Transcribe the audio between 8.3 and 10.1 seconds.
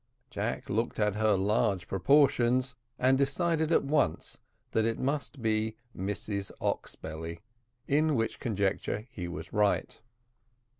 conjecture he was right.